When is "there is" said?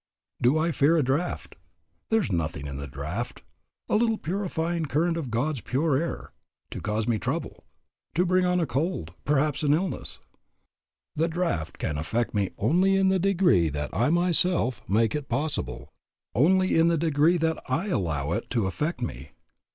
2.09-2.31